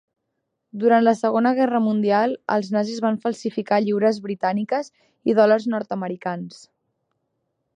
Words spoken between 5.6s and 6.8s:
nord-americans.